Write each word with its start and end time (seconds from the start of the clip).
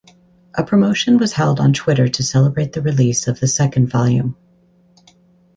A 0.55 0.63
promotion 0.63 1.19
was 1.19 1.33
held 1.33 1.59
on 1.59 1.73
Twitter 1.73 2.07
to 2.07 2.23
celebrate 2.23 2.73
the 2.73 2.81
release 2.81 3.27
of 3.27 3.39
the 3.39 3.47
second 3.47 3.85
volume. 3.89 4.35